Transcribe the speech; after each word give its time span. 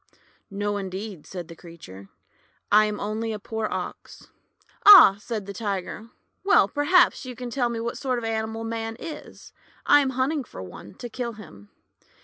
"No, 0.49 0.77
indeed," 0.77 1.27
said 1.27 1.47
the 1.47 1.55
creature, 1.55 2.09
"I 2.71 2.85
am 2.85 2.99
only 2.99 3.31
a 3.33 3.37
poor 3.37 3.67
Ox."" 3.69 4.31
Ah!" 4.87 5.17
said 5.21 5.45
the 5.45 5.53
Tiger." 5.53 6.09
Well, 6.43 6.67
perhaps 6.67 7.23
you 7.23 7.35
can 7.35 7.51
tell 7.51 7.69
me 7.69 7.79
what 7.79 7.99
sort 7.99 8.17
of 8.17 8.23
an 8.25 8.31
animal 8.31 8.63
Man 8.63 8.97
is. 8.99 9.53
I 9.85 9.99
am 9.99 10.09
hunting 10.17 10.43
for 10.43 10.63
one, 10.63 10.95
to 10.95 11.07
kill 11.07 11.33
him." 11.33 11.69